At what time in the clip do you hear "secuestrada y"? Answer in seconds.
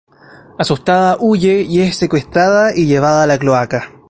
1.95-2.87